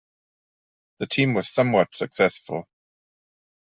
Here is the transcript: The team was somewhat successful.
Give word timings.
The 0.97 1.05
team 1.05 1.35
was 1.35 1.47
somewhat 1.49 1.93
successful. 1.93 2.67